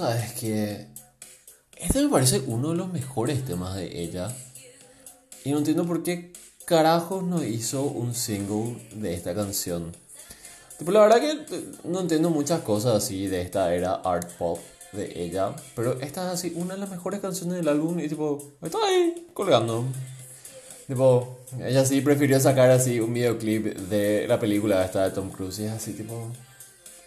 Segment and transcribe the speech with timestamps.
[0.00, 0.86] sabes que
[1.76, 4.34] este me parece uno de los mejores temas de ella.
[5.44, 6.32] Y no entiendo por qué
[6.64, 9.92] carajos no hizo un single de esta canción.
[10.80, 14.58] Tipo, la verdad que eh, no entiendo muchas cosas así de esta era art pop
[14.92, 15.54] de ella.
[15.76, 19.26] Pero esta es así una de las mejores canciones del álbum y tipo, está ahí
[19.34, 19.84] colgando.
[20.86, 25.58] Tipo, ella sí prefirió sacar así un videoclip de la película esta de Tom Cruise
[25.58, 26.32] y es así tipo...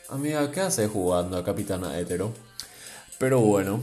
[0.10, 2.32] Amiga, ¿qué haces jugando a Capitana Hetero?
[3.18, 3.82] Pero bueno,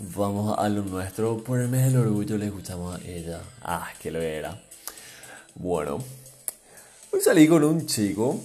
[0.00, 1.36] vamos a lo nuestro.
[1.36, 3.40] Por el mes del orgullo le escuchamos a ella.
[3.62, 4.60] Ah, que lo era.
[5.54, 6.02] Bueno,
[7.12, 8.40] hoy salí con un chico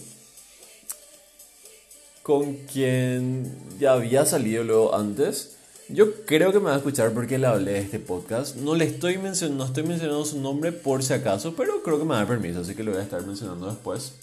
[2.23, 5.57] con quien ya había salido luego antes.
[5.89, 8.55] Yo creo que me va a escuchar porque le hablé de este podcast.
[8.55, 12.05] No le estoy mencionando, no estoy mencionando su nombre por si acaso, pero creo que
[12.05, 14.13] me da permiso, así que lo voy a estar mencionando después.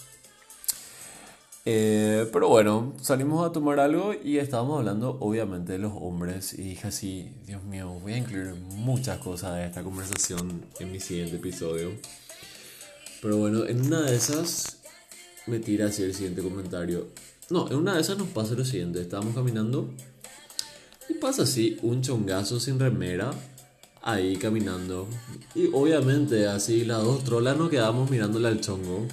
[1.71, 6.63] Eh, pero bueno, salimos a tomar algo y estábamos hablando obviamente de los hombres y
[6.63, 11.37] dije así, Dios mío, voy a incluir muchas cosas de esta conversación en mi siguiente
[11.37, 11.91] episodio.
[13.21, 14.79] Pero bueno, en una de esas
[15.47, 17.09] me tira así el siguiente comentario.
[17.51, 19.89] No, en una de esas nos pasa lo siguiente, estábamos caminando
[21.09, 23.31] y pasa así un chongazo sin remera
[24.03, 25.09] ahí caminando.
[25.55, 29.07] Y obviamente así las dos trolas nos quedamos mirándole al chongo.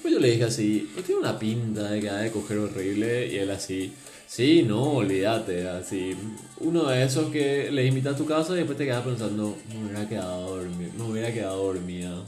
[0.00, 3.32] Pues yo le dije así, no tiene una pinta de que ha de coger horrible.
[3.32, 3.92] Y él así,
[4.26, 5.68] sí, no, olvídate.
[5.68, 6.16] Así,
[6.58, 9.84] uno de esos que le invita a tu casa y después te quedas pensando, me
[9.84, 12.24] hubiera quedado dormida, me hubiera quedado dormida.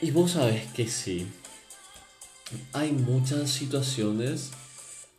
[0.00, 1.26] Y vos sabes que sí.
[2.72, 4.50] Hay muchas situaciones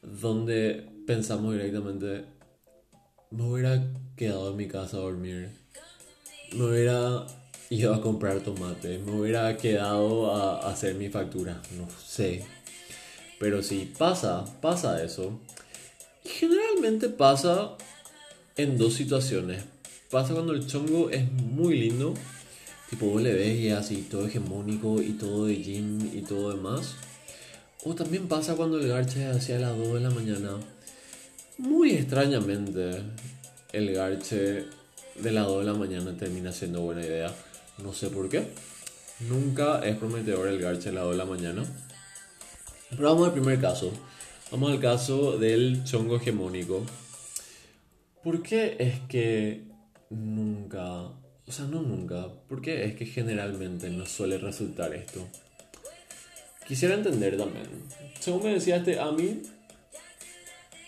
[0.02, 2.26] donde pensamos directamente,
[3.32, 3.84] me hubiera
[4.16, 5.50] quedado en mi casa a dormir.
[6.54, 7.26] Me hubiera
[7.70, 12.46] ido a comprar tomate, me hubiera quedado a hacer mi factura, no sé.
[13.40, 15.40] Pero sí, pasa, pasa eso.
[16.24, 17.76] Generalmente pasa
[18.56, 19.64] en dos situaciones.
[20.12, 22.14] Pasa cuando el chongo es muy lindo,
[22.90, 26.96] tipo vos le ves y así todo hegemónico y todo de gym y todo demás.
[27.86, 30.58] O también pasa cuando el garche es hacia las 2 de la mañana.
[31.58, 33.02] Muy extrañamente,
[33.74, 34.66] el garche
[35.20, 37.34] de las 2 de la mañana termina siendo buena idea.
[37.84, 38.48] No sé por qué.
[39.28, 41.64] Nunca es prometedor el garche helado de la mañana.
[42.90, 43.92] Pero vamos al primer caso.
[44.50, 46.86] Vamos al caso del chongo hegemónico.
[48.24, 49.64] ¿Por qué es que
[50.10, 55.28] nunca, o sea, no nunca, por qué es que generalmente no suele resultar esto?
[56.68, 57.66] Quisiera entender también.
[58.20, 59.42] Según me decía este a mí,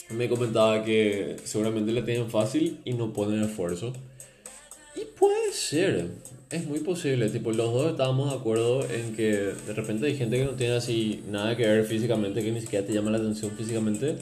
[0.10, 3.94] me comentaba que seguramente le tienen fácil y no ponen esfuerzo.
[4.96, 6.08] Y puede ser,
[6.50, 10.38] es muy posible, tipo, los dos estábamos de acuerdo en que de repente hay gente
[10.38, 13.52] que no tiene así nada que ver físicamente, que ni siquiera te llama la atención
[13.52, 14.16] físicamente,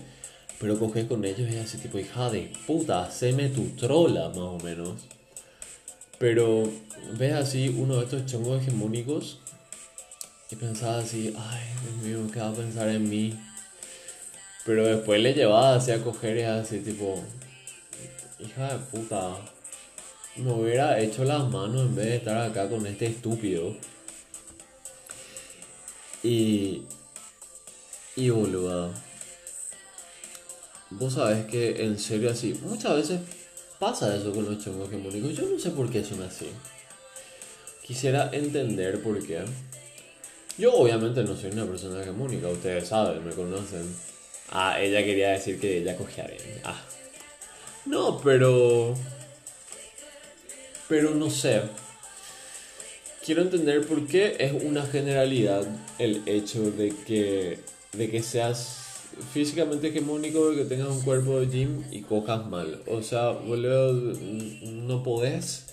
[0.60, 4.58] pero coges con ellos y así, tipo, hija de puta, me tu trola, más o
[4.64, 5.02] menos.
[6.18, 6.70] Pero
[7.20, 9.40] ves así uno de estos chongos hegemónicos
[10.54, 13.34] y pensaba así, ay, Dios mío, ¿qué va a pensar en mí?
[14.66, 17.24] Pero después le llevaba así a coger y así, tipo,
[18.40, 19.36] hija de puta
[20.36, 23.76] me hubiera hecho las manos en vez de estar acá con este estúpido.
[26.24, 26.84] Y.
[28.16, 28.92] Y boluda.
[30.92, 33.22] Vos sabés que en serio así, muchas veces
[33.80, 35.36] pasa eso con los chongos hegemónicos.
[35.36, 36.48] Yo no sé por qué son así.
[37.84, 39.44] Quisiera entender por qué.
[40.58, 43.96] Yo obviamente no soy una persona hegemónica, ustedes saben, me conocen.
[44.52, 46.62] Ah, ella quería decir que ella cogía bien.
[46.64, 46.80] Ah.
[47.86, 48.94] No, pero
[50.88, 51.62] pero no sé.
[53.26, 55.66] Quiero entender por qué es una generalidad
[55.98, 57.60] el hecho de que,
[57.94, 58.80] de que seas
[59.32, 62.82] físicamente hegemónico, de que tengas un cuerpo de gym y cojas mal.
[62.88, 64.14] O sea, boludo,
[64.64, 65.68] no podés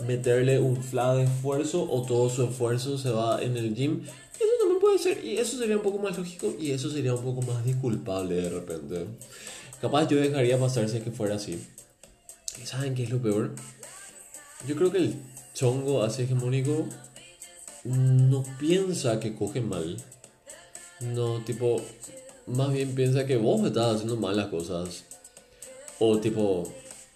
[0.00, 4.02] meterle un fla de esfuerzo o todo su esfuerzo se va en el gym.
[4.02, 7.22] Eso también puede ser, y eso sería un poco más lógico y eso sería un
[7.22, 9.06] poco más disculpable de repente.
[9.80, 11.62] Capaz yo dejaría pasar si es que fuera así.
[12.62, 13.54] ¿Y saben qué es lo peor?
[14.66, 15.16] Yo creo que el
[15.54, 16.86] chongo así hegemónico
[17.84, 19.96] no piensa que coge mal.
[21.00, 21.82] No, tipo,
[22.46, 25.04] más bien piensa que vos estás haciendo mal las cosas.
[25.98, 26.72] O tipo,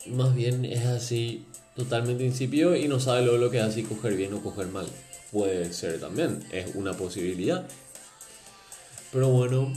[0.06, 1.44] más bien es así
[1.76, 4.87] totalmente incipio y no sabe luego lo que es así coger bien o coger mal.
[5.31, 7.67] Puede ser también, es una posibilidad.
[9.12, 9.73] Pero bueno,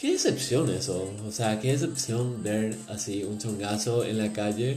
[0.00, 1.12] Qué decepción eso.
[1.28, 4.76] O sea, qué decepción ver así un chongazo en la calle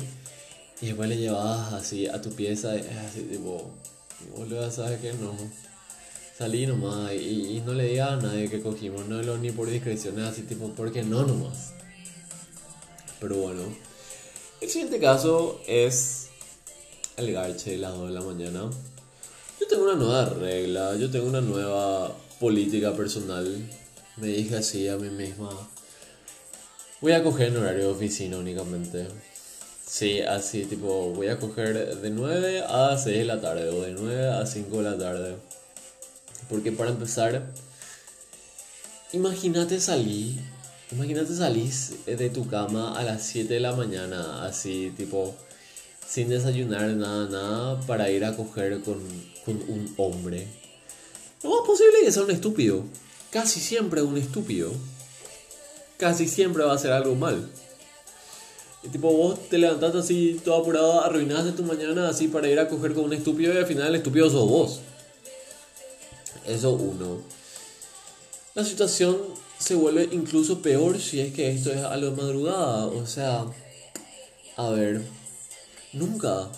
[0.82, 2.74] y después le llevabas así a tu pieza.
[3.08, 3.72] Así tipo,
[4.36, 5.14] boludo, ¿sabes qué?
[5.14, 5.34] No.
[6.38, 10.20] Salí nomás y, no le digas a nadie que cogimos, no lo ni por discreción,
[10.20, 11.72] así tipo, porque no nomás.
[13.22, 13.62] Pero bueno,
[14.60, 16.32] el siguiente caso es
[17.18, 18.70] el garche de las 2 de la mañana.
[19.60, 23.64] Yo tengo una nueva regla, yo tengo una nueva política personal
[24.18, 25.50] me dije así a mí misma,
[27.02, 29.08] voy a coger en horario de oficina únicamente.
[29.86, 33.92] Sí, así tipo, voy a coger de 9 a 6 de la tarde o de
[33.94, 35.36] 9 a 5 de la tarde.
[36.50, 37.44] Porque para empezar,
[39.12, 40.40] imagínate salir,
[40.92, 41.72] imagínate salir
[42.06, 45.36] de tu cama a las 7 de la mañana, así tipo,
[46.08, 49.00] sin desayunar nada, nada, para ir a coger con,
[49.46, 50.48] con un hombre.
[51.44, 52.84] No es posible que sea un estúpido
[53.34, 54.72] casi siempre un estúpido,
[55.98, 57.50] casi siempre va a hacer algo mal.
[58.84, 62.70] Y tipo, vos te levantaste así, todo apurado, arruinaste tu mañana así para ir a
[62.70, 64.80] coger con un estúpido y al final el estúpido sos vos.
[66.46, 67.22] Eso uno.
[68.54, 69.18] La situación
[69.58, 72.86] se vuelve incluso peor si es que esto es a la madrugada.
[72.86, 73.46] O sea,
[74.58, 75.02] a ver,
[75.94, 76.50] nunca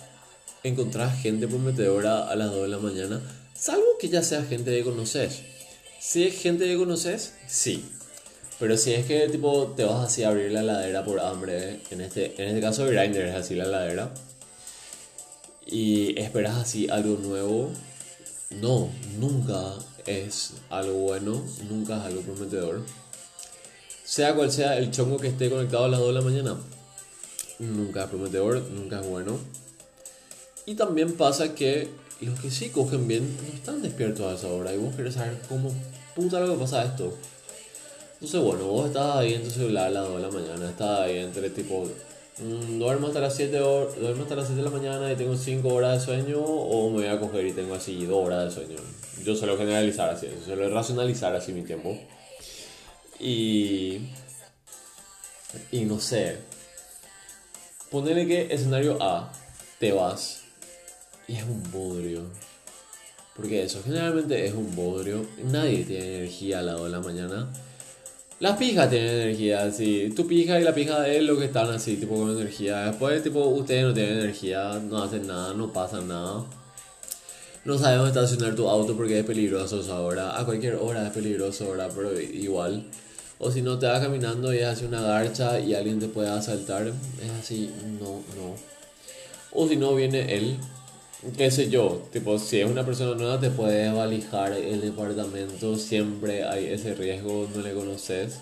[0.62, 3.20] encontrás gente prometedora a las 2 de la mañana,
[3.54, 5.30] salvo que ya sea gente de conocer.
[6.00, 7.84] Si es gente que conoces, sí.
[8.58, 12.00] Pero si es que tipo te vas así a abrir la ladera por hambre, en
[12.00, 14.12] este, en este caso Grindr es así la ladera,
[15.66, 17.70] y esperas así algo nuevo,
[18.50, 19.74] no, nunca
[20.06, 22.82] es algo bueno, nunca es algo prometedor.
[24.04, 26.56] Sea cual sea el chongo que esté conectado a las 2 de la mañana,
[27.58, 29.38] nunca es prometedor, nunca es bueno.
[30.66, 31.88] Y también pasa que
[32.20, 35.38] los que sí cogen bien no están despiertos a esa hora y vos querés saber
[35.48, 35.72] cómo
[36.14, 37.16] puta lo que pasa esto.
[38.14, 41.00] Entonces, bueno, vos estás ahí en tu celular a las 2 de la mañana, estás
[41.00, 41.86] ahí entre tipo,
[42.38, 45.68] mmm, duermo hasta las 7 duermo hasta las 7 de la mañana y tengo 5
[45.68, 48.78] horas de sueño, o me voy a coger y tengo así 2 horas de sueño.
[49.22, 51.98] Yo suelo generalizar así, suelo racionalizar así mi tiempo.
[53.20, 54.00] Y.
[55.72, 56.38] Y no sé.
[57.90, 59.32] Ponele que escenario A,
[59.78, 60.42] te vas
[61.28, 62.22] y es un bodrio.
[63.34, 65.26] Porque eso generalmente es un bodrio.
[65.44, 67.52] Nadie tiene energía a las 2 de la mañana.
[68.38, 70.12] Las pijas tienen energía, sí.
[70.14, 72.86] Tu pija y la pija de él lo que están así, tipo con energía.
[72.86, 76.44] Después, tipo, ustedes no tienen energía, no hacen nada, no pasan nada.
[77.64, 80.38] No sabemos estacionar tu auto porque es peligroso ahora.
[80.38, 82.84] A cualquier hora es peligroso ahora, pero igual.
[83.38, 86.86] O si no te vas caminando y hace una garcha y alguien te puede asaltar.
[86.86, 88.54] Es así, no, no.
[89.52, 90.58] O si no viene él
[91.36, 96.44] qué sé yo, tipo, si es una persona nueva te puedes valijar el departamento, siempre
[96.44, 98.40] hay ese riesgo, no le conoces.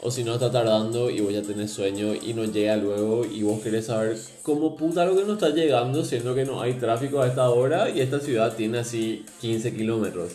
[0.00, 3.42] O si no está tardando y vos ya tenés sueño y no llega luego y
[3.44, 7.22] vos querés saber cómo puta lo que no está llegando, siendo que no hay tráfico
[7.22, 10.32] a esta hora y esta ciudad tiene así 15 kilómetros.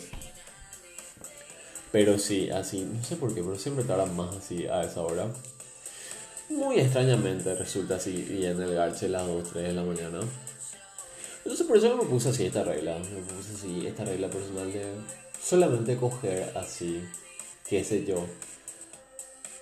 [1.98, 5.26] Pero sí, así, no sé por qué, pero siempre tardan más así a esa hora.
[6.48, 10.20] Muy extrañamente resulta así y en el garche a las 2, 3 de la mañana.
[11.38, 14.86] Entonces por eso me puse así esta regla, me puse así esta regla personal de
[15.42, 17.02] solamente coger así,
[17.68, 18.24] qué sé yo,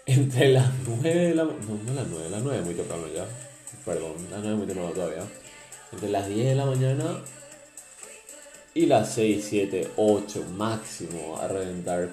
[0.04, 1.44] entre las 9 de la...
[1.44, 1.54] No,
[1.86, 3.24] no las 9, las 9 es muy temprano ya,
[3.82, 5.24] perdón, las 9 es muy temprano todavía.
[5.90, 7.22] Entre las 10 de la mañana
[8.76, 12.10] y las 6, 7, 8 máximo a reventar.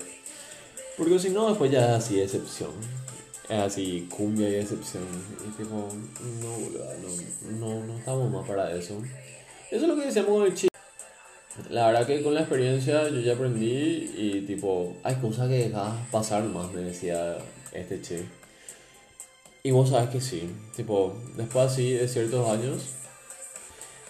[0.97, 2.71] Porque si no, después ya es así excepción.
[3.49, 5.03] Es así, cumbia y excepción.
[5.45, 5.89] Y tipo,
[6.41, 6.57] no,
[7.59, 8.97] no, no, no estamos más para eso.
[9.69, 10.69] Eso es lo que decíamos con el.
[11.69, 15.93] La verdad que con la experiencia yo ya aprendí y tipo, hay cosas que dejas
[16.11, 17.37] pasar más, me decía
[17.73, 18.23] este che.
[19.63, 22.83] Y vos sabes que sí, tipo, después así de ciertos años,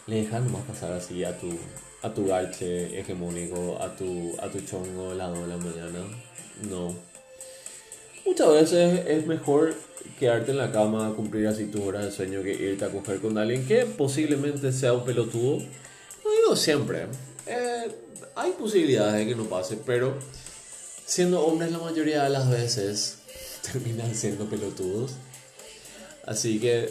[0.05, 1.49] le dejas más pasar así a tu,
[2.03, 5.99] a tu garche hegemónico, a tu, a tu chongo la de la mañana.
[6.69, 6.93] No.
[8.25, 9.73] Muchas veces es mejor
[10.19, 13.37] quedarte en la cama, cumplir así tus horas de sueño que irte a coger con
[13.37, 15.59] alguien que posiblemente sea un pelotudo.
[15.59, 17.07] No digo siempre,
[17.47, 17.87] eh,
[18.35, 20.17] hay posibilidades de que no pase, pero
[21.05, 23.19] siendo hombres la mayoría de las veces
[23.71, 25.13] terminan siendo pelotudos.
[26.25, 26.89] Así que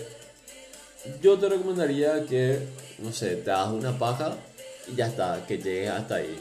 [1.20, 2.60] yo te recomendaría que,
[2.98, 4.36] no sé, te hagas una paja
[4.88, 6.38] y ya está, que llegues hasta ahí.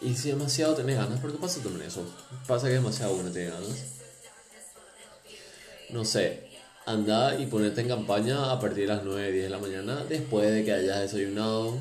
[0.00, 2.04] Y si demasiado tenés ganas, porque pasa también eso,
[2.46, 3.96] pasa que demasiado uno tiene ganas
[5.90, 6.48] no sé,
[6.84, 10.52] anda y ponete en campaña a partir de las 9, 10 de la mañana, después
[10.52, 11.78] de que hayas desayunado.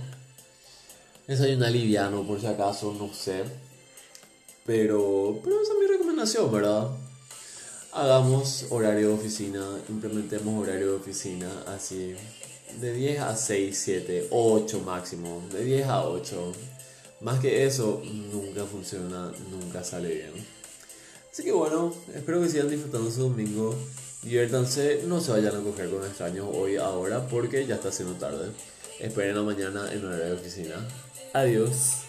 [1.27, 3.43] Desayunar liviano, por si acaso, no sé.
[4.65, 6.89] Pero, pero esa es mi recomendación, ¿verdad?
[7.95, 12.13] hagamos horario de oficina, implementemos horario de oficina así
[12.79, 16.51] de 10 a 6, 7, 8 máximo, de 10 a 8.
[17.21, 18.01] Más que eso,
[18.31, 20.31] nunca funciona, nunca sale bien.
[21.31, 23.75] Así que bueno, espero que sigan disfrutando su domingo.
[24.23, 28.51] Diviértanse, no se vayan a coger con extraños hoy, ahora, porque ya está siendo tarde.
[28.99, 30.75] Esperen a mañana en horario de oficina.
[31.33, 32.05] Adiós.